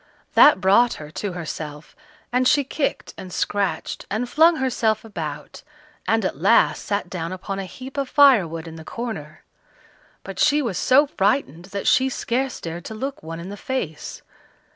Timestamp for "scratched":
3.31-4.07